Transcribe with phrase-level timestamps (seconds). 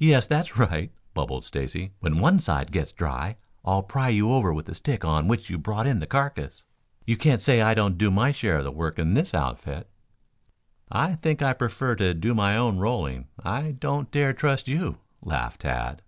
[0.00, 1.92] "Yes, that's right," bubbled Stacy.
[2.00, 5.56] "When one side gets dry I'll pry you over with the stick on which you
[5.56, 6.64] brought in the carcass.
[7.06, 9.88] You can't say I don't do my share of the work in this outfit."
[10.90, 13.28] "I think I prefer to do my own rolling.
[13.38, 16.02] I don't dare trust you," laughed Tad.